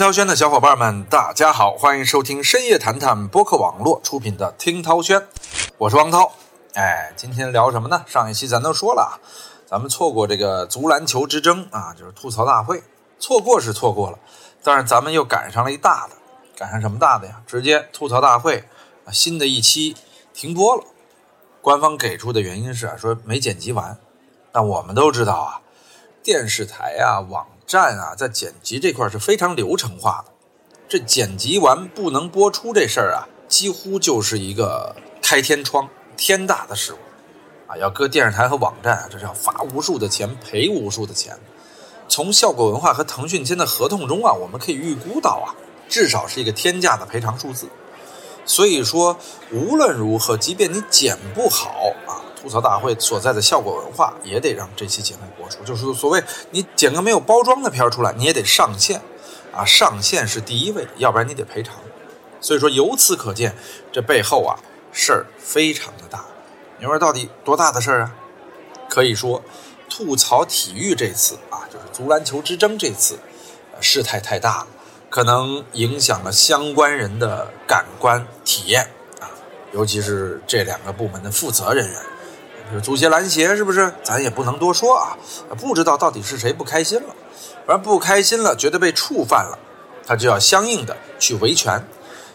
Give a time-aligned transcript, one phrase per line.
[0.00, 5.28] 听涛轩的小伙伴们，大家好，欢迎收听深夜谈谈播客网络出品的听涛轩，
[5.76, 6.32] 我是王涛。
[6.72, 8.02] 哎，今天聊什么呢？
[8.06, 9.20] 上一期咱都说了，
[9.66, 12.82] 咱们错过这个足篮球之争啊，就是吐槽大会，
[13.18, 14.18] 错过是错过了，
[14.62, 16.14] 但是咱们又赶上了一大的，
[16.56, 17.42] 赶上什么大的呀？
[17.46, 18.64] 直接吐槽大会
[19.04, 19.94] 啊，新的一期
[20.32, 20.84] 停播了。
[21.60, 23.98] 官方给出的原因是啊，说没剪辑完。
[24.50, 25.60] 但我们都知道啊，
[26.22, 27.46] 电视台啊、网。
[27.70, 30.32] 站啊，在剪辑这块是非常流程化的。
[30.88, 36.98] 这剪辑完不能播出这事儿啊，几乎就是一个开天窗，天大的事故
[37.72, 37.76] 啊！
[37.76, 41.38] 要搁电视台和网站，这是要罚无数的钱，赔无数的钱。
[42.08, 45.54] 从效果文化和腾讯签的合同中啊，我们可以预估到啊，
[45.88, 47.68] 至少是一个天价的赔偿数字。
[48.44, 49.16] 所以说，
[49.52, 52.18] 无论如何，即便你剪不好啊。
[52.40, 59.02] 吐槽大会所在的效果文化也得让这期节目播出，就是所谓你剪个没有包装的片儿出来，你也得上线，
[59.52, 61.74] 啊，上线是第一位，要不然你得赔偿。
[62.40, 63.54] 所以说，由此可见，
[63.92, 64.56] 这背后啊
[64.90, 66.24] 事儿非常的大。
[66.78, 68.14] 你说到底多大的事儿啊？
[68.88, 69.42] 可以说，
[69.90, 73.18] 吐槽体育这次啊，就是足篮球之争这次，
[73.82, 74.68] 事态太大了，
[75.10, 78.88] 可能影响了相关人的感官体验
[79.20, 79.28] 啊，
[79.72, 82.00] 尤其是这两个部门的负责人员。
[82.70, 83.92] 就是足协篮协是不是？
[84.02, 85.16] 咱也不能多说啊，
[85.58, 87.14] 不知道到底是谁不开心了。
[87.66, 89.58] 反正不开心了，觉得被触犯了，
[90.06, 91.84] 他就要相应的去维权。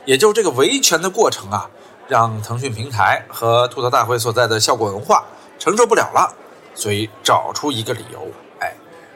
[0.03, 1.69] 也就是这个维权的过程啊，
[2.07, 5.25] 让腾讯平台和吐槽大会所在的效果文化
[5.57, 6.33] 承受不了了，
[6.73, 8.27] 所以找出一个理由。
[8.59, 8.75] 哎，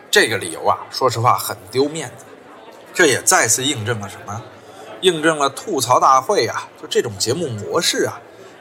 [0.09, 2.25] 这个理由啊，说实话很丢面子。
[2.93, 4.41] 这也再次印证了什么？
[5.01, 8.19] 印证了吐槽大会啊，就这种节目模式啊。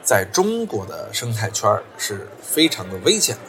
[0.09, 3.41] 在中国的生态圈是非常的危险的。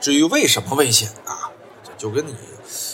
[0.00, 1.50] 至于为什么危险啊，
[1.82, 2.36] 这就跟你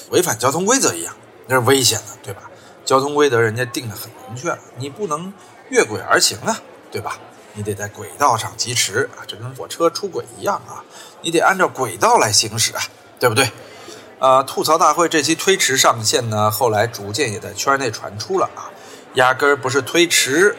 [0.08, 1.14] 违反交通规则一样，
[1.46, 2.50] 那是危险的，对吧？
[2.86, 5.30] 交通规则人家定的很明确，你不能
[5.68, 6.58] 越轨而行啊，
[6.90, 7.18] 对吧？
[7.52, 10.82] 你得在轨道上疾驰啊，这跟火车出轨一样啊，
[11.20, 12.80] 你得按照轨道来行驶啊，
[13.20, 13.46] 对不对？
[14.20, 18.72] 呃，吐槽大会这期推迟上线呢，后来逐渐也在圈内传出了啊，
[19.16, 20.56] 压根儿不是推迟。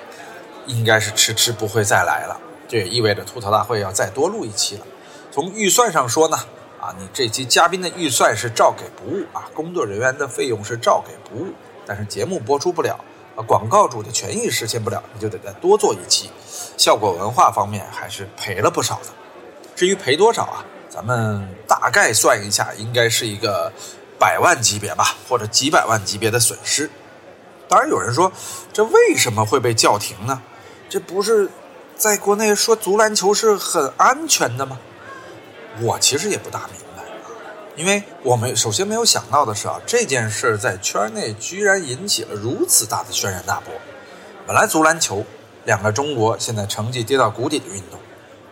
[0.65, 4.85] 应该是迟迟不会再来了，这也意味着吐槽大会要再多录一期了。
[5.31, 6.37] 从预算上说呢，
[6.79, 11.53] 啊，你这期嘉宾的预算是照给不误啊，工作人员的费用是照给不误，
[11.85, 12.99] 但是节目播出不了，
[13.35, 16.29] 啊，广告主的权益实现不了，你就得再多做一期。
[16.77, 19.07] 效果文化方面还是赔了不少的。
[19.75, 23.71] 至于赔多少啊，咱们大概算一下，应该是一个
[24.19, 26.89] 百万级别吧，或者几百万级别的损失。
[27.67, 28.31] 当然有人说，
[28.71, 30.41] 这为什么会被叫停呢？
[30.93, 31.49] 这不是
[31.95, 34.77] 在国内说足篮球是很安全的吗？
[35.81, 37.33] 我其实也不大明白啊，
[37.75, 43.73] 因为我们首先没有想到的是啊，这件事在圈内居然引起了如此大的轩然大波。
[44.45, 45.25] 本来足篮球
[45.65, 47.99] 两个中国现在成绩跌到谷底的运动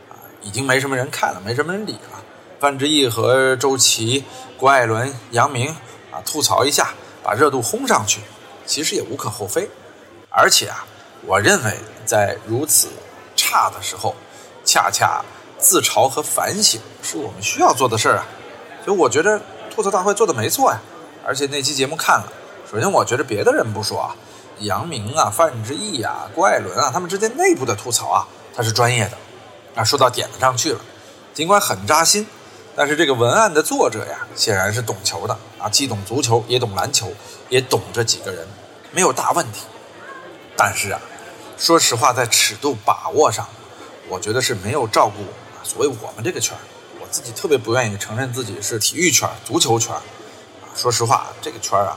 [0.09, 2.24] 啊，已经没什么人看了，没什么人理了。
[2.59, 4.24] 范志毅和周琦、
[4.57, 5.69] 郭艾伦、杨明
[6.09, 8.22] 啊，吐槽一下，把热度轰上去，
[8.66, 9.69] 其实也无可厚非。
[10.31, 10.88] 而且啊。
[11.28, 11.78] 我认为，
[12.11, 12.89] 在如此
[13.38, 14.13] 差的时候，
[14.66, 15.23] 恰恰
[15.57, 18.25] 自嘲和反省是我们需要做的事儿啊。
[18.83, 19.39] 所以我觉得
[19.73, 20.81] 吐槽大会做的没错呀。
[21.25, 22.27] 而且那期节目看了，
[22.69, 24.13] 首先我觉得别的人不说啊，
[24.59, 29.16] 杨明啊、范志毅啊、郭艾伦啊，他们之间内部的吐槽啊，他是专业的，
[29.75, 30.81] 啊说到点子上去了。
[31.33, 32.27] 尽管很扎心，
[32.75, 37.09] 但是这个文案的作者呀，显然是懂球的啊，既懂足球，也懂篮球，
[37.47, 38.45] 也懂这几个人，
[38.91, 39.61] 没有大问题。
[40.57, 41.00] 但是啊。
[41.61, 43.47] 说实话，在尺度把握上，
[44.09, 45.21] 我觉得是没有照顾
[45.56, 45.62] 啊。
[45.63, 46.57] 所谓我们这个圈
[47.00, 49.95] 我自己特别不愿意承认自己是体育圈、足球圈。
[50.75, 51.95] 说实话，这个圈啊，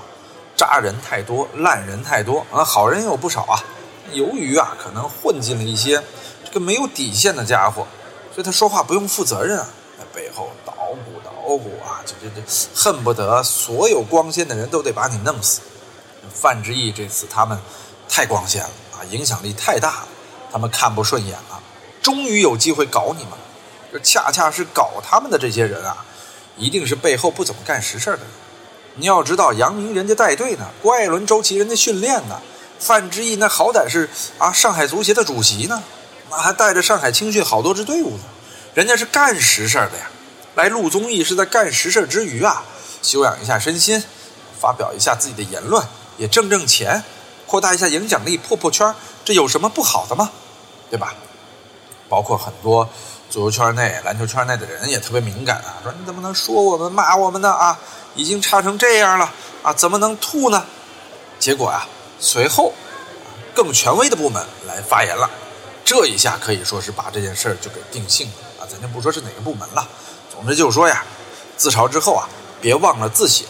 [0.54, 3.64] 渣人太多，烂人太多啊，好人也有不少啊。
[4.12, 6.02] 由于啊，可能混进了一些
[6.44, 7.86] 这个没有底线的家伙，
[8.34, 9.66] 所以他说话不用负责任啊，
[9.98, 10.74] 在背后捣
[11.06, 15.62] 鼓捣鼓啊，这这这，恨不得所有光鲜的人都得把你弄死。
[16.30, 17.58] 范志毅这次他们
[18.06, 18.70] 太光鲜了。
[19.10, 20.08] 影响力太大了，
[20.52, 21.60] 他们看不顺眼了，
[22.02, 23.38] 终于有机会搞你们了。
[23.92, 26.04] 这恰恰是搞他们的这些人啊，
[26.56, 28.26] 一定是背后不怎么干实事的人。
[28.96, 32.40] 你要知道，杨明人家带队呢，郭艾伦、周琦人家训练呢，
[32.78, 34.08] 范志毅那好歹是
[34.38, 35.82] 啊上海足协的主席呢，
[36.30, 38.24] 那还带着上海青训好多支队伍呢，
[38.74, 40.10] 人家是干实事的呀。
[40.54, 42.62] 来录综艺是在干实事之余啊，
[43.02, 44.02] 修养一下身心，
[44.60, 45.84] 发表一下自己的言论，
[46.16, 47.02] 也挣挣钱。
[47.46, 48.94] 扩大一下影响力，破破圈，
[49.24, 50.30] 这有什么不好的吗？
[50.90, 51.14] 对吧？
[52.08, 52.88] 包括很多
[53.30, 57.50] 足球圈内、篮球圈内的人也特别敏感啊，说你怎么能说我们、骂我们呢？
[57.50, 57.78] 啊，
[58.14, 59.32] 已经差成这样了
[59.62, 60.64] 啊，怎么能吐呢？
[61.40, 61.88] 结果啊，
[62.20, 62.72] 随后
[63.54, 65.28] 更权威的部门来发言了，
[65.84, 68.68] 这一下可以说是把这件事儿就给定性了啊！
[68.70, 69.88] 咱就不说是哪个部门了，
[70.32, 71.04] 总之就是说呀，
[71.56, 72.28] 自嘲之后啊，
[72.60, 73.46] 别忘了自省。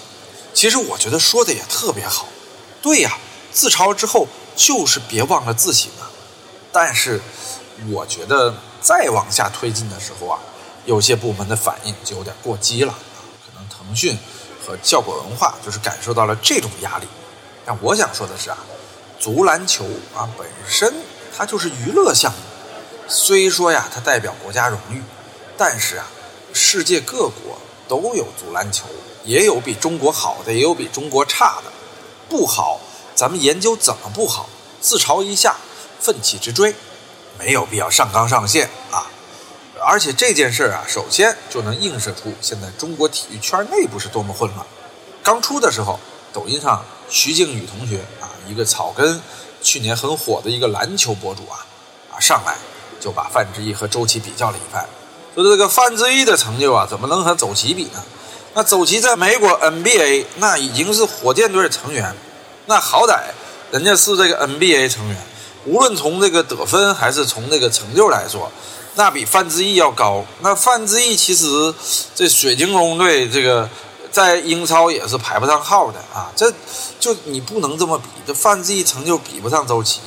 [0.55, 2.27] 其实我觉得说的也特别好，
[2.81, 3.19] 对呀，
[3.55, 6.05] 自嘲之后就是别忘了自省啊。
[6.71, 7.23] 但是
[7.91, 10.39] 我觉得再往下推进的时候啊，
[10.85, 12.93] 有些部门的反应就有点过激了，
[13.47, 14.19] 可能腾讯
[14.63, 17.07] 和效果文化就是感受到了这种压力。
[17.65, 18.59] 但我想说的是啊。
[19.17, 19.85] 足篮球
[20.15, 20.93] 啊，本身
[21.35, 22.39] 它就是娱乐项目。
[23.09, 25.03] 虽说呀，它代表国家荣誉，
[25.57, 26.07] 但是啊，
[26.53, 27.59] 世界各国
[27.89, 28.85] 都有足篮球，
[29.23, 31.73] 也有比中国好的，也有比中国差的。
[32.29, 32.79] 不好，
[33.15, 34.49] 咱们研究怎么不好，
[34.81, 35.57] 自嘲一下，
[36.01, 36.75] 奋起直追，
[37.39, 39.07] 没有必要上纲上线啊。
[39.87, 44.67] 而且这件事啊，首先就能映射出现在中国体育圈内部是多么混乱。
[45.23, 46.01] 刚出的时候，
[46.33, 48.31] 抖音上徐静宇同学啊。
[48.47, 49.23] 一个草根，
[49.63, 51.65] 去年很火的一个篮球博主啊，
[52.13, 52.57] 啊上来
[53.01, 54.87] 就把范志毅和周琦比较了一番，
[55.35, 58.05] 说这个范志毅的成就啊，怎么能和周琦比呢？
[58.53, 62.15] 那周琦在美国 NBA 那已经是火箭队成员，
[62.67, 63.31] 那好歹
[63.71, 65.17] 人家是这个 NBA 成员，
[65.67, 68.51] 无论从这个得分还是从这个成就来说，
[68.95, 70.25] 那比范志毅要高。
[70.41, 71.75] 那范志毅其实
[72.15, 73.69] 这水晶宫队这个。
[74.15, 76.31] 在英超也是排不上号的啊！
[76.37, 76.55] 这
[77.01, 80.03] 就你不能这么比，这范志毅成就比不上周琦。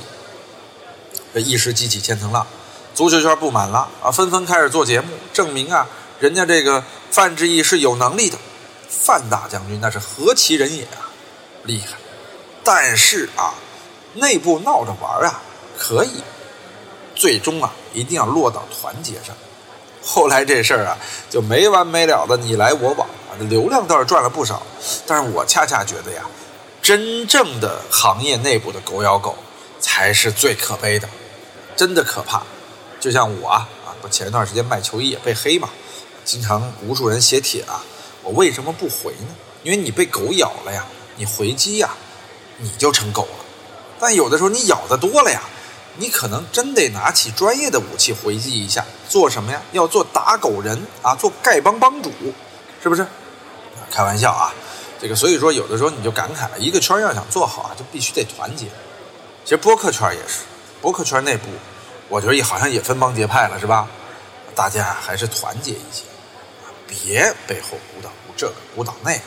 [1.33, 2.47] 这一时激起千层浪，
[2.95, 5.85] 足球圈不满了啊，纷纷开始做节目证明啊，
[6.21, 6.81] 人家这个
[7.11, 8.37] 范志毅是有能力的。
[8.89, 11.11] 范大将军那是何其人也啊，
[11.63, 11.97] 厉害！
[12.67, 13.53] 但是啊，
[14.15, 15.39] 内部闹着玩啊，
[15.77, 16.21] 可以，
[17.15, 19.33] 最终啊，一定要落到团结上。
[20.03, 20.97] 后来这事儿啊，
[21.29, 23.31] 就没完没了的你来我往啊。
[23.47, 24.61] 流量倒是赚了不少，
[25.05, 26.23] 但是我恰恰觉得呀，
[26.81, 29.33] 真正的行业内部的狗咬狗
[29.79, 31.07] 才是最可悲的，
[31.77, 32.43] 真的可怕。
[32.99, 35.69] 就像我啊，啊，不前一段时间卖球衣也被黑嘛，
[36.25, 37.81] 经常无数人写帖啊，
[38.23, 39.35] 我为什么不回呢？
[39.63, 40.85] 因为你被狗咬了呀，
[41.15, 41.91] 你回击呀，
[42.57, 43.45] 你就成狗了。
[43.99, 45.41] 但有的时候你咬的多了呀，
[45.97, 49.61] 你可能真得拿起专业的武器回击一下，做什么呀？
[49.71, 52.11] 要做打狗人啊，做丐帮帮主，
[52.81, 53.05] 是不是？
[53.89, 54.53] 开玩笑啊，
[55.01, 58.65] 这个所以说有的时候你就感慨了，一个圈要想做好啊，就必须得团结。
[59.43, 60.41] 其实播客圈也是，
[60.81, 61.47] 播客圈内部，
[62.09, 63.87] 我觉得也好像也分帮结派了，是吧？
[64.53, 66.03] 大家还是团结一些，
[66.87, 69.19] 别背后鼓捣这个鼓捣那个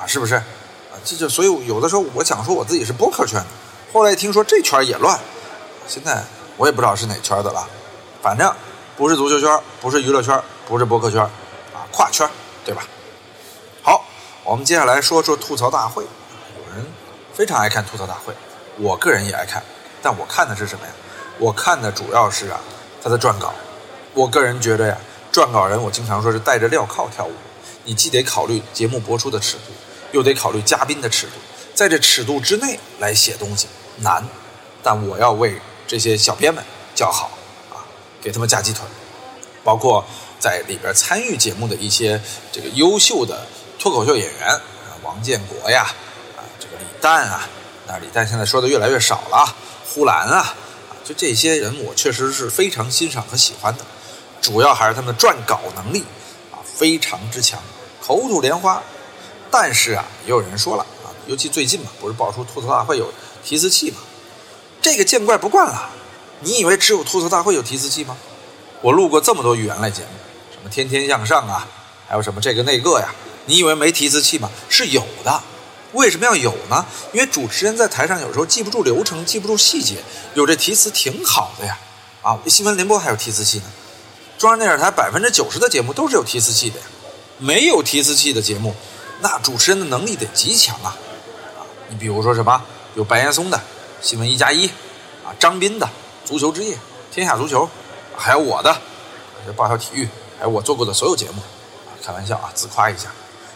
[0.00, 0.42] 啊，是不是？
[1.04, 3.46] 这就所以有的时候我想说我自己是播客圈的，
[3.92, 5.18] 后来听说这圈也乱，
[5.86, 6.24] 现在
[6.56, 7.66] 我也不知道是哪圈的了，
[8.22, 8.52] 反正
[8.96, 12.28] 不是足球圈，不是娱乐圈，不是播客圈，啊，跨圈，
[12.64, 12.82] 对吧？
[13.82, 14.04] 好
[14.44, 16.84] 我们接下来说说吐槽大会，有人
[17.34, 18.34] 非常爱看吐槽大会，
[18.78, 19.62] 我个人也爱看，
[20.02, 20.92] 但我看的是什么呀？
[21.38, 22.58] 我看的主要是啊
[23.02, 23.52] 他的撰稿。
[24.14, 24.96] 我个人觉得呀，
[25.30, 27.32] 撰稿人我经常说是带着镣铐跳舞，
[27.84, 29.72] 你既得考虑节目播出的尺度，
[30.12, 31.32] 又得考虑嘉宾的尺度，
[31.74, 33.66] 在这尺度之内来写东西
[33.98, 34.24] 难，
[34.82, 37.30] 但我要为这些小编们叫好
[37.70, 37.84] 啊，
[38.22, 38.82] 给他们加鸡腿，
[39.62, 40.04] 包括
[40.38, 42.20] 在里边参与节目的一些
[42.52, 43.46] 这个优秀的。
[43.78, 45.82] 脱口秀演员啊，王建国呀，
[46.34, 47.46] 啊，这个李诞啊，
[47.86, 49.54] 那李诞现在说的越来越少了。
[49.86, 53.84] 呼兰啊，啊，就这些人，我确实是非常欣赏和喜欢的。
[54.40, 56.02] 主要还是他们的撰稿能力
[56.50, 57.60] 啊，非常之强，
[58.02, 58.82] 口吐莲花。
[59.50, 63.12] 但是啊，也有人说了啊，尤其最近嘛，不是爆出吐槽大会有
[63.44, 63.98] 提词器嘛？
[64.80, 65.90] 这个见怪不怪了。
[66.40, 68.16] 你以为只有吐槽大会有提词器吗？
[68.82, 70.08] 我录过这么多语言类节目，
[70.52, 71.66] 什么天天向上啊，
[72.06, 73.14] 还有什么这个那个呀。
[73.46, 74.50] 你以为没提词器吗？
[74.68, 75.42] 是有的，
[75.92, 76.84] 为什么要有呢？
[77.12, 79.96] 因为主持人在台上有时候记不住流程，记不住细节，
[80.34, 81.78] 有这提词挺好的呀。
[82.22, 83.64] 啊，新闻联播还有提词器呢，
[84.36, 86.86] 中央电视台百分之九十的节目都是有提词器的呀。
[87.38, 88.74] 没有提词器的节目，
[89.20, 90.96] 那主持人的能力得极强啊。
[91.56, 92.62] 啊，你比如说什么，
[92.94, 93.60] 有白岩松的
[94.00, 94.66] 新闻一加一，
[95.24, 95.88] 啊，张斌的
[96.24, 96.76] 足球之夜、
[97.12, 97.68] 天下足球，
[98.16, 98.76] 还有我的
[99.46, 100.08] 这爆笑体育，
[100.38, 101.40] 还有我做过的所有节目。
[101.86, 103.10] 啊，开玩笑啊，自夸一下。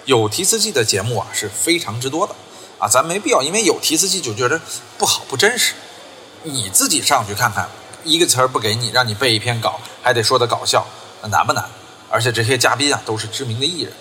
[0.06, 2.34] 有提词器的节目啊是非常之多的，
[2.78, 4.60] 啊，咱没必要因为有提词器就觉得
[4.98, 5.74] 不好不真实。
[6.42, 7.68] 你自己上去看看，
[8.02, 10.86] 一个词儿不给你，让你背一篇稿，还得说的搞笑，
[11.20, 11.64] 那难不难？
[12.08, 13.92] 而且这些嘉宾啊都是知名的艺人，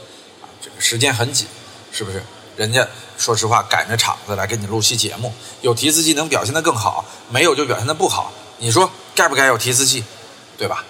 [0.62, 1.48] 这个时间很紧，
[1.92, 2.24] 是不是？
[2.56, 2.86] 人家
[3.18, 10.04] 说实话赶着场子来给你录期节目，有提词器能表现得更好，没有就表现得不好，你说该不该有提词器，
[10.58, 10.84] 对吧？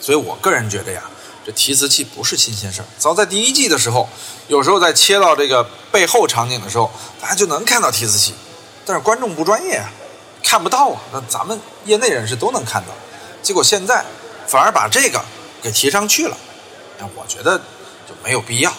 [0.00, 1.02] 所以我个人觉得呀。
[1.44, 4.08] 这提词器不是新鲜事儿，早在第一季的时候，
[4.46, 6.88] 有时候在切到这个背后场景的时候，
[7.20, 8.32] 大家就能看到提词器。
[8.86, 9.90] 但是观众不专业啊，
[10.44, 11.00] 看不到啊。
[11.12, 12.94] 那咱们业内人士都能看到，
[13.42, 14.04] 结果现在
[14.46, 15.20] 反而把这个
[15.60, 16.36] 给提上去了，
[17.00, 17.60] 那我觉得
[18.22, 18.72] 没有必要。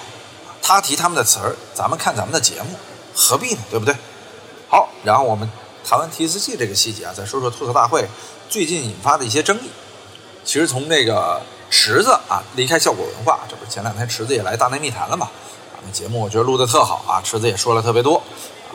[0.62, 2.78] 他提他们的词儿，咱们看咱们的节目，
[3.14, 3.62] 何必呢？
[3.70, 3.96] 对不对？
[4.70, 5.50] 好，然后我们
[5.86, 8.08] 谈完提词器这个细节啊，再说说吐槽大会
[8.50, 9.70] 最近引发的一些争议。
[10.46, 15.30] 其实从那个池子啊离开效果文化，这不是前两天池子也来大内密谈了嘛？
[15.74, 18.24] 啊，那节目我觉得录的特好啊，池子也说了特别多，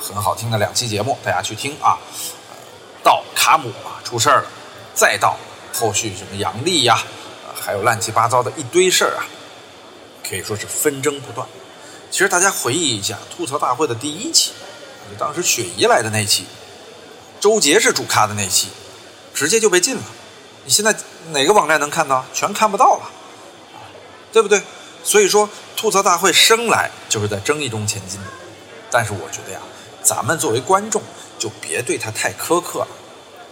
[0.00, 1.98] 很好听的两期节目，大家去听啊。
[3.02, 4.48] 到卡姆啊出事儿了，
[4.92, 5.36] 再到
[5.72, 7.02] 后续什么杨笠呀，
[7.58, 9.24] 还有乱七八糟的一堆事儿啊，
[10.28, 11.46] 可以说是纷争不断。
[12.10, 14.52] 其实大家回忆一下吐槽大会的第一期，
[15.10, 16.46] 就当时雪姨来的那期，
[17.40, 18.68] 周杰是主咖的那期，
[19.34, 20.02] 直接就被禁了。
[20.64, 20.94] 你现在
[21.30, 22.24] 哪个网站能看到？
[22.32, 23.10] 全看不到了，
[24.32, 24.62] 对不对？
[25.04, 28.26] 所以说吐槽大会生来就是在争议中前进的。
[28.90, 29.60] 但是我觉得呀，
[30.02, 31.02] 咱们作为观众
[31.38, 32.88] 就别对他太苛刻了。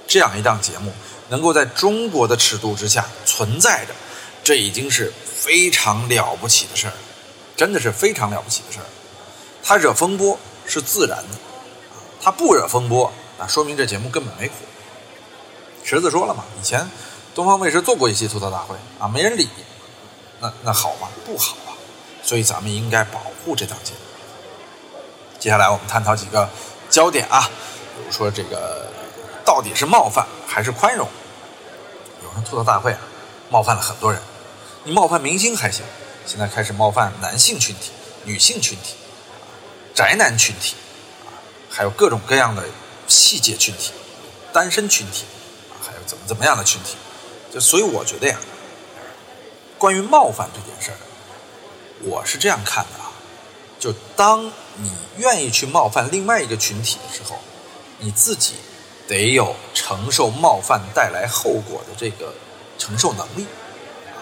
[0.07, 0.93] 这样一档节目
[1.29, 3.95] 能够在中国的尺度之下存在着，
[4.47, 6.93] 这已经是非常了不起的事儿。
[7.57, 8.87] 真的是非常了不起的事儿，
[9.65, 11.39] 他惹风波是自然的，
[12.23, 14.55] 他不惹风波，那说明这节目根本没火。
[15.83, 16.89] 池子说了嘛，以前
[17.35, 19.49] 东方卫视做过一期吐槽大会啊，没人理，
[20.39, 21.09] 那那好吗？
[21.25, 21.75] 不好啊，
[22.23, 25.01] 所以咱们应该保护这档节目。
[25.41, 26.49] 接下来我们探讨几个
[26.89, 27.51] 焦点啊，
[27.97, 28.87] 比如说这个
[29.45, 31.09] 到底是冒犯还是宽容？
[32.23, 33.01] 有人吐槽大会啊，
[33.49, 34.21] 冒犯了很多人，
[34.87, 35.85] 你冒犯明星还行。
[36.25, 37.91] 现在开始冒犯男性群体、
[38.25, 38.95] 女性群体、
[39.93, 40.77] 宅男群体，
[41.69, 42.65] 还有各种各样的
[43.09, 43.91] 细节群体、
[44.53, 45.25] 单身群体，
[45.85, 46.95] 还有怎么怎么样的群体，
[47.53, 48.39] 就所以我觉得呀，
[49.77, 50.99] 关于冒犯这件事儿，
[52.03, 53.11] 我是这样看的啊，
[53.81, 57.41] 就当你愿意去冒犯另外一个群体的时候，
[57.99, 58.55] 你自己
[59.09, 62.35] 得有承受冒犯带来后果的这个
[62.79, 63.47] 承受能力，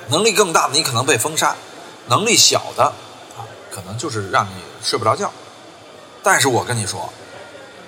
[0.09, 1.57] 能力更大的你可能被封杀。
[2.07, 2.85] 能力小的
[3.37, 5.33] 啊，可能就是让你睡不着觉。
[6.23, 7.11] 但是我跟你说，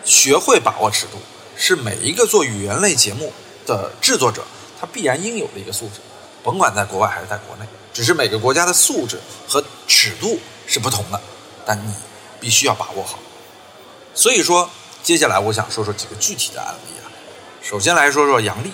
[0.05, 1.19] 学会把握尺度
[1.55, 3.33] 是每一个做语言类节目
[3.67, 4.43] 的制作者
[4.81, 6.01] 他必然应有的一个素质，
[6.43, 11.21] 甭管在国外还是在国内，只是每个国家的素质和尺度是不同的，
[11.67, 11.93] 但你
[12.41, 13.19] 必须要把握好。
[14.15, 14.71] 所以说，
[15.03, 17.13] 接下来我想说说几个具体的案例啊。
[17.63, 18.73] 首先来说说杨笠。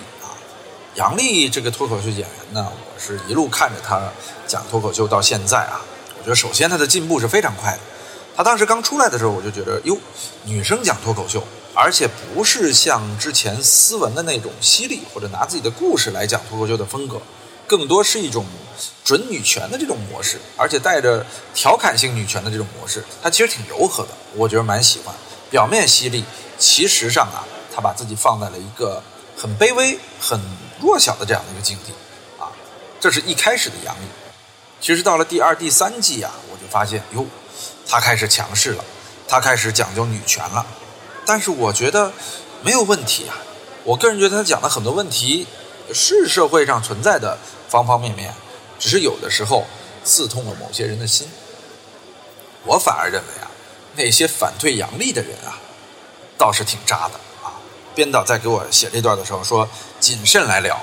[0.95, 3.99] 杨笠这个脱口秀演员呢，我是一路看着他
[4.45, 5.81] 讲脱口秀到现在啊，
[6.19, 7.79] 我觉得首先他的进步是非常快的。
[8.35, 9.97] 他当时刚出来的时候，我就觉得哟，
[10.43, 17.19] 女生讲脱口秀，而且不是像之前斯文的那种犀利，或者拿自己的故事来讲脱口秀的风格，
[17.65, 18.45] 更多是一种
[19.03, 25.13] 准女权的这种模式，而且带着调侃性女权的这种模式，他其实挺柔和的，我觉得蛮喜欢。
[25.49, 26.23] 表面犀利，
[26.59, 27.41] 其实上啊，
[27.73, 29.01] 他把自己放在了一个
[29.35, 30.39] 很卑微、很。
[30.83, 31.93] 弱小的这样的一个境地，
[32.37, 32.51] 啊，
[32.99, 34.01] 这是一开始的杨笠。
[34.81, 37.25] 其实到了第二、第三季啊，我就发现哟，
[37.87, 38.83] 他开始强势了，
[39.25, 40.65] 他开始讲究女权了。
[41.25, 42.11] 但是我觉得
[42.61, 43.37] 没有问题啊。
[43.85, 45.47] 我个人觉得他讲的很多问题
[45.93, 47.37] 是社会上存在的
[47.69, 48.33] 方方面面，
[48.77, 49.65] 只是有的时候
[50.03, 51.29] 刺痛了某些人的心。
[52.65, 53.49] 我反而认为啊，
[53.95, 55.59] 那些反对杨笠的人啊，
[56.37, 57.19] 倒是挺渣的。
[57.95, 59.67] 编导在给我写这段的时候说
[59.99, 60.79] ：“谨慎来聊。”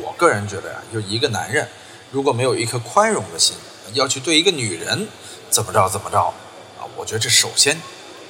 [0.00, 1.68] 我个人觉得呀，就一个男人
[2.10, 3.56] 如果没有一颗宽容的心，
[3.94, 5.08] 要去对一个女人
[5.50, 6.18] 怎么着怎么着
[6.78, 7.80] 啊，我觉得这首先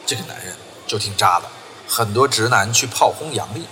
[0.07, 0.55] 这个男人
[0.87, 1.47] 就挺渣的。
[1.87, 3.67] 很多直男去炮轰杨笠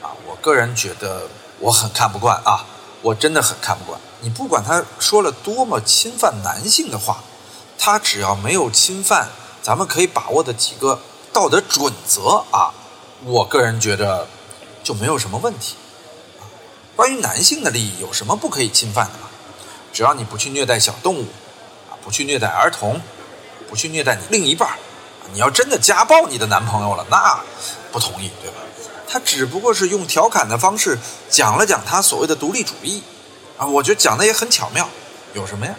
[0.00, 2.64] 啊，我个人觉得我很看不惯啊，
[3.02, 4.00] 我真的很看不惯。
[4.20, 7.24] 你不管他说了多么侵犯男性的话，
[7.76, 9.28] 他只要没有侵犯
[9.60, 11.00] 咱们可以把握的几个
[11.32, 12.72] 道德准则啊。
[13.22, 14.26] 我个人觉得
[14.82, 15.76] 就没有什么问题。
[16.96, 19.28] 关于男性的利益，有什么不可以侵犯的吗？
[19.92, 21.26] 只要你不去虐待小动物，
[21.88, 23.00] 啊，不去虐待儿童，
[23.68, 24.68] 不去虐待你另一半
[25.32, 27.40] 你要真的家暴你的男朋友了，那
[27.90, 28.56] 不同意，对吧？
[29.08, 30.98] 他只不过是用调侃的方式
[31.30, 33.02] 讲了讲他所谓的独立主义，
[33.56, 34.88] 啊，我觉得讲的也很巧妙，
[35.32, 35.74] 有什么呀？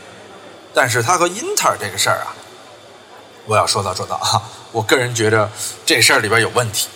[0.73, 2.35] 但是他和英特尔这个事儿啊，
[3.45, 5.49] 我要说到说到啊，我个人觉得
[5.85, 6.87] 这事儿里边有问题。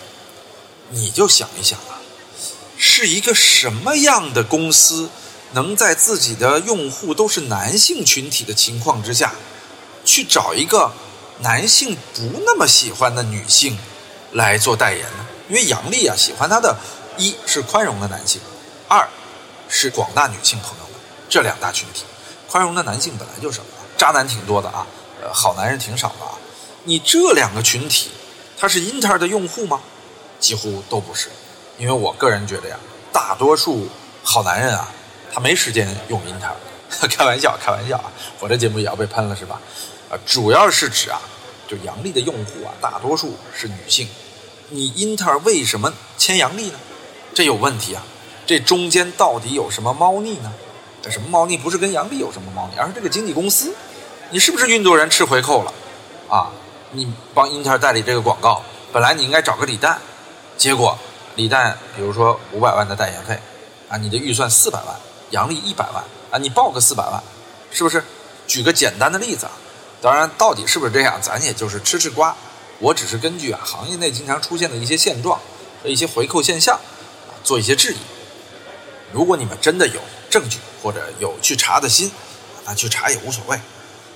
[0.90, 2.02] 你就想一想啊，
[2.78, 5.10] 是一个什么样的公司，
[5.54, 9.34] 能在自己的用户都是男性群体的情况之下，
[10.04, 10.92] 去找一个
[11.40, 13.78] 男性不那么喜欢的女性
[14.32, 15.26] 来做代言呢？
[15.48, 16.78] 因为杨笠啊，喜欢他的
[17.18, 18.42] 一是宽容的男性，
[18.88, 19.08] 二
[19.68, 20.94] 是广大女性朋友们
[21.30, 22.04] 这两大群体。
[22.48, 23.62] 宽容的男性本来就少，
[23.96, 24.88] 渣男挺多的啊，
[25.22, 26.32] 呃，好男人挺少的啊。
[26.86, 28.10] 你这两个群体，
[28.58, 29.82] 他是英特尔的用户吗？
[30.40, 31.30] 几乎都不是。
[31.78, 32.78] 因为我个人觉得呀，
[33.12, 33.88] 大多数
[34.24, 34.92] 好男人啊，
[35.34, 36.56] 他没时间用英特尔。
[37.08, 38.12] 开玩笑，开玩笑啊！
[38.40, 39.62] 我这节目也要被喷了是吧？
[40.10, 41.22] 啊，主要是指啊，
[41.68, 44.10] 就阳历的用户啊，大多数是女性。
[44.70, 46.80] 你英特尔为什么签阳历呢？
[47.34, 48.04] 这有问题啊！
[48.48, 50.52] 这中间到底有什么猫腻呢？
[51.10, 51.58] 什么猫腻？
[51.58, 53.74] 不是跟阳历有什么猫腻，而是这个经纪公司，
[54.32, 55.72] 你是不是运作人吃回扣了？
[56.28, 56.50] 啊，
[56.92, 60.02] 你帮英特尔代理这个广告，本来你应该找个李诞，
[60.60, 61.00] 结果
[61.38, 63.40] 李诞比如说五百万的代言费，
[63.88, 64.94] 啊，你的预算四百万，
[65.30, 66.04] 杨笠一百万。
[66.32, 67.24] 啊，你报个四百万，
[67.72, 68.04] 是不是？
[68.46, 69.54] 举个简单的例子啊，
[70.02, 72.36] 当然，到底是不是这样，咱也就是吃吃瓜。
[72.80, 75.40] 我只是根据啊行业内经常出现的一些现状
[75.82, 77.98] 和一些回扣现象啊做一些质疑。
[79.14, 82.12] 如果你们真的有证据或者有去查的心
[82.58, 83.58] 啊，那去查也无所谓。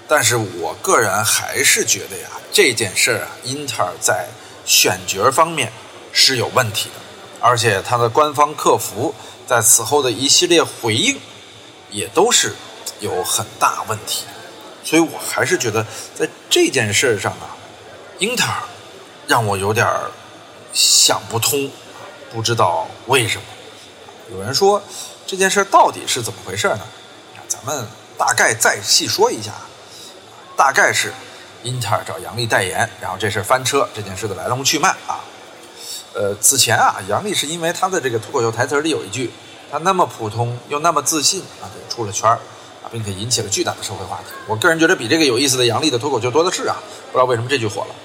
[0.07, 4.27] 但是我个人还是觉得呀，这件事儿啊，英特尔在
[4.65, 5.71] 选角方面
[6.13, 6.96] 是有问题的，
[7.41, 9.13] 而且它的官方客服
[9.46, 11.20] 在此后的一系列回应。
[11.89, 12.55] 也都是
[13.01, 14.24] 有很大问题，
[14.84, 17.53] 所以我还是觉得在这件事上啊，
[18.17, 18.63] 英特尔
[19.27, 19.88] 让我有点
[20.74, 21.70] 想不通，
[22.32, 23.43] 不知道为什么。
[24.32, 24.82] 有人说
[25.27, 26.79] 这件事到底是怎么回事呢？
[27.48, 27.86] 咱们
[28.17, 29.51] 大概再细说一下，
[30.58, 31.13] 大概是
[31.62, 35.22] 英特尔找杨笠代言，然后这事翻车，这件事的来龙去脉啊。
[36.13, 39.32] 呃，此前啊，杨笠是因为他的这个脱口秀台词里有一句。
[39.72, 42.38] 他那么普通又那么自信啊，就出了圈儿
[42.84, 44.25] 啊，并且引起了巨大的社会话题。
[44.46, 46.77] 我个人觉得比这个有意思的杨笠的脱口秀多的是啊，
[47.11, 47.96] 不知道为什么这句火了。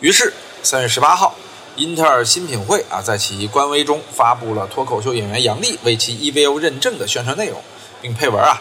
[0.00, 0.30] 于是
[0.62, 1.34] 三月十八号，
[1.76, 7.62] 英特尔新品会啊，在其官微中发布了脱口秀演员杨笠为其 EVO 认证的宣传内容，
[8.02, 8.60] 并配文啊，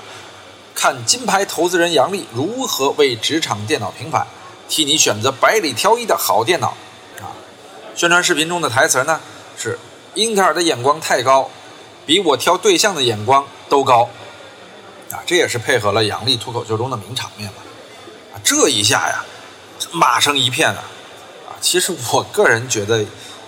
[0.74, 4.26] 看金牌投资人杨笠如何为职场电脑平反，
[4.70, 6.74] 替你选择百里挑一的好电脑。
[8.00, 9.20] 宣传视频中的台词呢
[9.58, 9.78] 是：
[10.14, 11.52] 英特尔的眼光太高。
[12.06, 14.10] 比我挑对象的眼光都高，
[15.12, 17.58] 啊，这也是配合了杨笠脱口秀中的名场面嘛，
[18.34, 19.26] 啊，这一下呀，
[19.92, 20.82] 骂声一片啊，
[21.46, 23.04] 啊，其实我个人觉得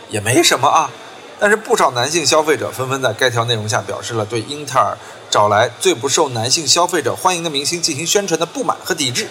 [0.10, 0.92] 也没什么啊，
[1.40, 4.98] 但是不少男性消费者纷纷在该条内容下表示了对英特尔
[5.30, 9.30] 找来最不受男性消费者欢迎的明星进行宣传的不满和抵制。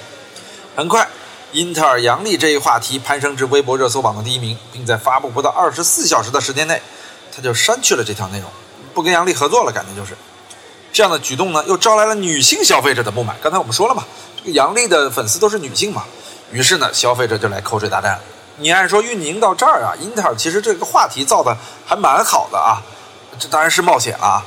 [0.74, 1.06] 很快，
[1.52, 6.80] 英特尔杨笠这一话题攀升至微博热搜榜的第一名，并在发布不到二十四小时的时间内，
[7.34, 8.48] 他就删去了这条内容。
[8.94, 10.16] 不跟杨笠合作了，感觉就是
[10.92, 13.36] 这样的举动呢，又招来了女性消费者的不满。
[13.42, 14.04] 刚才我们说了嘛，
[14.38, 16.04] 这个杨笠的粉丝都是女性嘛，
[16.52, 18.20] 于是呢，消费者就来口水大战了。
[18.58, 22.78] 你按说运营到这儿啊，英特尔其实这个话题造的还蛮好的啊，
[23.40, 24.46] 这当然是冒险了啊。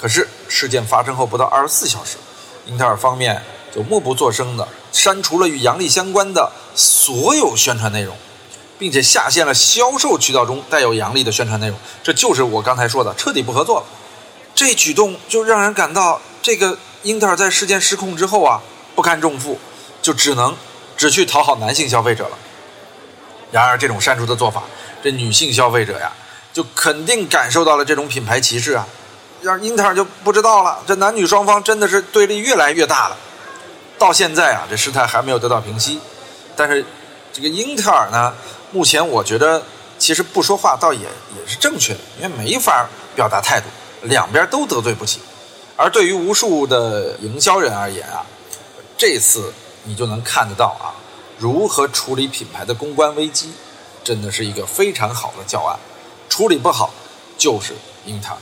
[0.00, 2.16] 可是事件发生后不到二十四小时，
[2.66, 3.40] 英特尔方面
[3.74, 8.16] 就默不作声的删除了与杨笠相关的所有宣传内容。
[8.76, 13.86] 并且下线了销售渠道中带有杨笠的宣传内容，这就是我刚才说的彻底不合作了。
[14.52, 18.60] 这举动就让人感到，这个英特尔在事件失控之后啊，
[18.96, 19.60] 不堪重负，
[20.02, 20.56] 就只能
[20.96, 22.36] 只去讨好男性消费者了。
[23.52, 24.64] 然而，这种删除的做法，
[25.04, 26.12] 这女性消费者呀，
[26.52, 28.86] 就肯定感受到了这种品牌歧视啊。
[29.40, 33.16] 让英特尔就不知道了，这男女双方真的是对立越来越大了。
[34.04, 35.98] 到现在啊，这事态还没有得到平息，
[36.54, 36.84] 但是
[37.32, 38.34] 这个英特尔呢？
[38.70, 39.62] 目前我觉得，
[39.98, 43.66] 其实不说话倒也也是正确的，因为没法表达态度，
[44.02, 45.20] 两边都得罪不起。
[45.74, 48.26] 而对于无数的营销人而言啊，
[48.98, 49.50] 这次
[49.84, 50.92] 你就能看得到啊，
[51.38, 53.54] 如何处理品牌的公关危机，
[54.04, 55.78] 真的是一个非常好的教案。
[56.28, 56.92] 处理不好
[57.38, 57.72] 就是
[58.04, 58.36] 英特尔。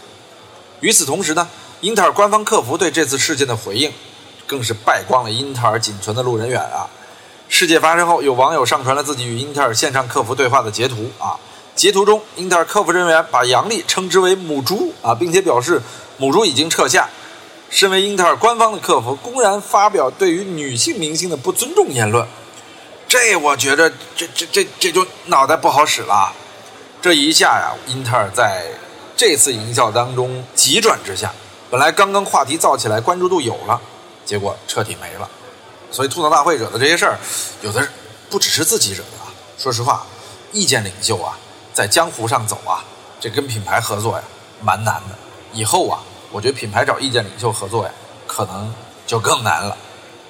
[0.80, 1.48] 与此同时呢，
[1.82, 3.92] 英特尔官方客服对这次事件的回应，
[4.52, 6.84] 更是败光了英特尔仅存的路人缘啊。
[7.48, 11.40] 事件发生后，有网友上传了自己与英特尔线上客服对话的截图啊。
[11.74, 15.80] 截图中，英特尔客服人员把杨笠称之为“母猪”啊，并且表示
[16.18, 17.08] 母猪已经撤下。
[17.70, 22.26] 身为英特尔官方的客服，公然发表对于女性明星的不尊重言论，
[23.08, 26.34] 这我觉得这这这这就脑袋不好使了。
[27.00, 28.66] 这一下呀，英特尔在
[29.16, 31.32] 这次营销当中急转直下，
[31.70, 33.80] 本来刚刚话题造起来，关注度有了，
[34.24, 35.28] 结果彻底没了。
[35.90, 37.18] 所以吐槽大会惹的这些事儿，
[37.60, 37.86] 有的
[38.30, 39.28] 不只是自己惹的啊。
[39.58, 40.06] 说实话，
[40.52, 41.36] 意见领袖啊，
[41.74, 42.82] 在江湖上走啊，
[43.20, 44.22] 这跟品牌合作呀，
[44.62, 45.16] 蛮难的。
[45.52, 47.90] 以后啊，我觉得品牌找意见领袖合作呀，
[48.26, 48.74] 可能
[49.06, 49.76] 就更难了。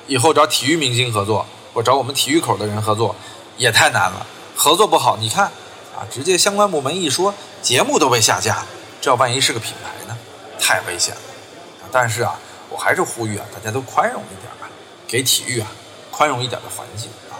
[0.08, 3.14] 以后找体育明星合作，或找我们体育口的人合作，
[3.56, 4.26] 也太难了。
[4.56, 5.44] 合作不好，你看
[5.96, 8.64] 啊，直接相关部门一说，节目都被下架。
[9.00, 10.18] 这要万一是个品牌呢，
[10.58, 11.20] 太危险了。
[11.92, 12.38] 但是啊，
[12.72, 14.68] 我还是呼吁啊，大家都宽容一点吧。
[15.06, 15.70] 给体育啊
[16.10, 17.36] 宽容一点的环境啊，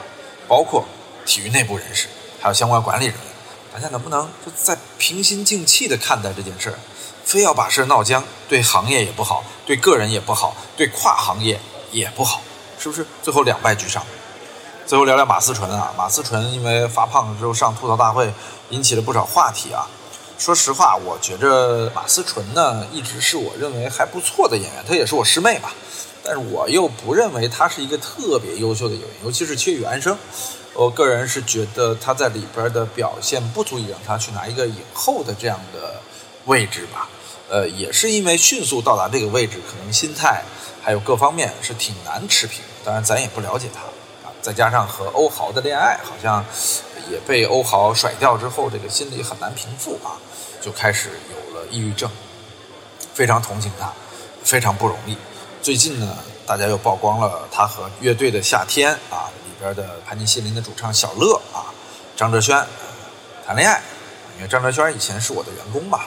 [0.46, 0.84] 包括
[1.24, 2.08] 体育内部人士，
[2.40, 3.24] 还有相关管理人员，
[3.72, 6.78] 大家能不能就再平心静气的看待这件事儿？
[7.24, 11.58] 非要把事儿闹僵，对行业也不好，对个人也不好，对跨行业
[11.92, 12.40] 也不好，
[12.78, 13.06] 是不是？
[13.22, 14.04] 最后两败俱伤。
[14.84, 18.30] 最后聊聊马思纯啊，马思纯因为发胖之后上吐槽大会，
[18.70, 19.88] 引起了不少话题啊。
[20.42, 25.72] 说实话，我觉着马思纯呢，一直是我认为还不错的演员，她也是我师妹吧。
[26.24, 30.18] 但是我又不认为她是一个特别优秀的演员，尤其是缺语安生。
[30.74, 36.00] 我个人是觉得她在里边的表现不足以让她去拿一个影后的这样的
[36.46, 37.08] 位置吧。
[37.48, 40.42] 呃，也是因为迅速到达这个位置，可能心态
[40.82, 42.64] 还有各方面是挺难持平。
[42.84, 43.82] 当然，咱也不了解她
[44.26, 44.34] 啊。
[44.40, 46.44] 再加上和欧豪的恋爱，好像
[47.08, 50.18] 也被欧豪甩掉之后，这个心里很难平复啊。
[50.62, 52.08] 就开始有了抑郁症，
[53.12, 53.92] 非常同情他，
[54.44, 55.16] 非常不容易。
[55.60, 61.66] 最近呢，大家又曝光了他和乐队的夏天啊里边的盘尼西林的主唱小乐啊，
[62.16, 62.64] 张哲轩
[63.44, 63.82] 谈恋爱。
[64.36, 66.06] 因为张哲轩以前是我的员工吧，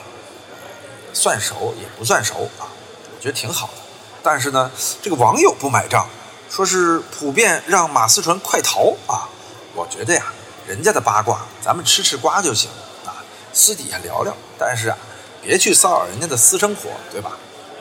[1.12, 2.66] 算熟也不算熟啊，
[3.14, 3.74] 我觉得挺好的。
[4.22, 6.08] 但是呢，这个网友不买账，
[6.50, 9.28] 说是普遍让马思纯快逃啊。
[9.74, 10.32] 我觉得呀，
[10.66, 12.70] 人家的八卦咱们吃吃瓜就行。
[13.56, 14.98] 私底下聊聊，但是啊，
[15.40, 17.32] 别去骚扰人家的私生活，对吧？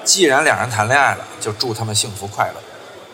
[0.06, 2.62] 既然两人谈恋爱了，就祝他们幸福快乐。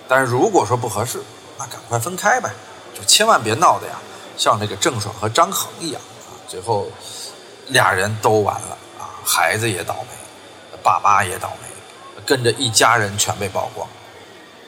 [0.07, 1.23] 但是如果说不合适，
[1.57, 2.51] 那赶快分开呗，
[2.93, 3.95] 就千万别闹的呀，
[4.37, 6.87] 像这个郑爽和张恒一样啊，最后
[7.69, 13.89] 俩人都完了啊，孩子也倒霉，爸妈也倒霉，跟着一家人全被曝光，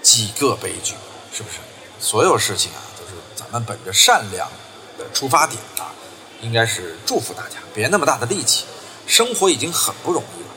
[0.01, 0.95] 几个悲剧，
[1.31, 1.57] 是不是？
[1.99, 4.49] 所有事情啊，都是咱们本着善良
[4.97, 5.93] 的出发点啊。
[6.43, 8.65] 应该是祝福大家，别那么大的力气，
[9.07, 10.49] 生活已经很不容易了，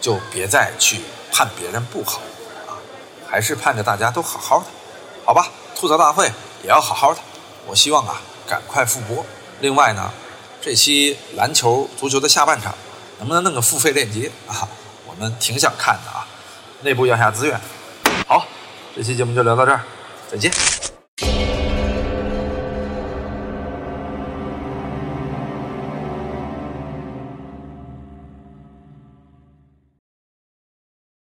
[0.00, 1.00] 就别再去
[1.32, 2.20] 盼别人不好
[2.68, 2.78] 啊，
[3.28, 4.66] 还是盼着大家都好好的，
[5.26, 5.48] 好吧？
[5.74, 6.30] 吐槽大会
[6.62, 7.20] 也要好好的，
[7.66, 9.26] 我希望啊赶快复播。
[9.60, 10.12] 另外呢，
[10.60, 12.72] 这期篮球、足球的下半场
[13.18, 14.68] 能不能弄个付费链接啊？
[15.04, 16.24] 我们挺想看的啊，
[16.82, 17.60] 内部要下资源。
[18.28, 18.46] 好，
[18.94, 19.82] 这期节目就聊到这儿，
[20.30, 20.71] 再见。